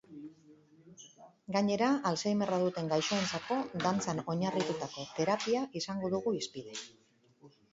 Gainera, 1.55 1.89
alzheimerra 2.11 2.57
duten 2.63 2.89
gaixoentzako 2.93 3.59
dantzan 3.85 4.23
oinarritutako 4.35 5.05
terapia 5.21 5.63
izango 5.83 6.13
dugu 6.17 6.35
hizpide. 6.41 6.79